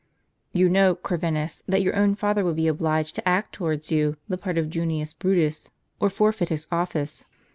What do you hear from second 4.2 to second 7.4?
the part of Junius Brutus, or forfeit his office."